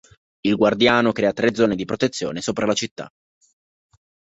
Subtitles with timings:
[0.39, 3.07] Il guardiano crea tre zone di protezione sopra la città.